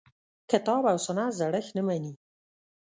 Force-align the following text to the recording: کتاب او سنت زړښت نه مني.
کتاب 0.51 0.83
او 0.91 0.97
سنت 1.05 1.31
زړښت 1.39 1.71
نه 1.77 1.81
مني. 1.87 2.13